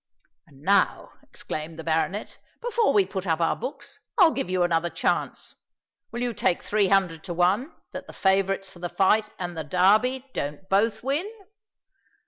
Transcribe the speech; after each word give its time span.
"And 0.47 0.63
now," 0.63 1.11
exclaimed 1.21 1.77
the 1.77 1.83
baronet, 1.83 2.39
"before 2.59 2.91
we 2.91 3.05
put 3.05 3.27
up 3.27 3.39
our 3.39 3.55
books, 3.55 3.99
I'll 4.17 4.31
give 4.31 4.49
you 4.49 4.63
another 4.63 4.89
chance. 4.89 5.53
Will 6.11 6.23
you 6.23 6.33
take 6.33 6.63
three 6.63 6.87
hundred 6.87 7.23
to 7.25 7.35
one 7.35 7.71
that 7.91 8.07
the 8.07 8.13
favourites 8.13 8.67
for 8.67 8.79
the 8.79 8.89
fight 8.89 9.29
and 9.37 9.55
the 9.55 9.63
Derby 9.63 10.25
don't 10.33 10.67
both 10.69 11.03
win?" 11.03 11.31